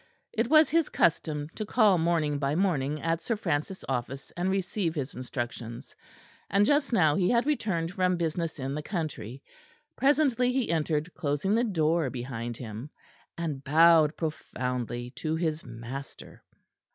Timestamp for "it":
0.33-0.49